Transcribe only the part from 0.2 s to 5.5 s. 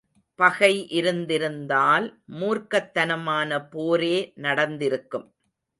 பகை இருந்திருந்தால் மூர்க்கத்தனமான போரே நடந்திருக்கும்.